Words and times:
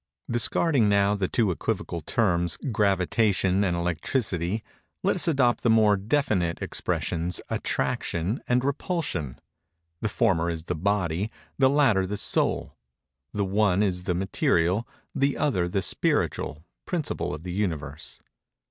Discarding 0.31 0.89
now 0.89 1.13
the 1.13 1.27
two 1.27 1.51
equivocal 1.51 2.01
terms, 2.01 2.57
"gravitation" 2.71 3.63
and 3.63 3.77
"electricity," 3.77 4.63
let 5.03 5.15
us 5.15 5.27
adopt 5.27 5.61
the 5.61 5.69
more 5.69 5.95
definite 5.95 6.59
expressions, 6.59 7.39
"attraction" 7.51 8.41
and 8.49 8.63
"repulsion." 8.63 9.37
The 9.99 10.09
former 10.09 10.49
is 10.49 10.63
the 10.63 10.73
body; 10.73 11.29
the 11.59 11.69
latter 11.69 12.07
the 12.07 12.17
soul: 12.17 12.73
the 13.31 13.45
one 13.45 13.83
is 13.83 14.05
the 14.05 14.15
material; 14.15 14.87
the 15.13 15.37
other 15.37 15.69
the 15.69 15.83
spiritual, 15.83 16.63
principle 16.87 17.31
of 17.31 17.43
the 17.43 17.53
Universe. 17.53 18.23